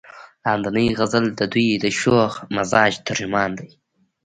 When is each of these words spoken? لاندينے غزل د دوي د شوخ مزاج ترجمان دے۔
لاندينے 0.61 0.95
غزل 0.99 1.25
د 1.39 1.41
دوي 1.53 1.69
د 1.83 1.85
شوخ 1.99 2.31
مزاج 2.55 2.93
ترجمان 3.07 3.49
دے۔ 3.57 3.65